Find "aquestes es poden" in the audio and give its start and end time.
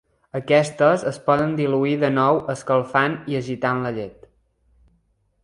0.37-1.53